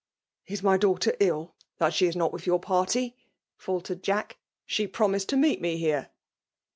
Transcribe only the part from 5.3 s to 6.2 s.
lo meet me here.'